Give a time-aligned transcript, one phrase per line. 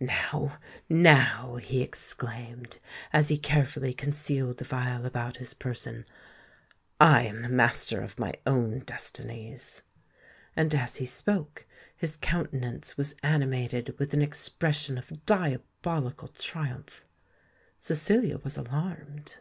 [0.00, 2.78] Now—now," he exclaimed,
[3.12, 6.06] as he carefully concealed the phial about his person,
[6.98, 9.82] "I am the master of my own destinies!"
[10.56, 17.04] And, as he spoke, his countenance was animated with an expression of diabolical triumph.
[17.76, 19.34] Cecilia was alarmed.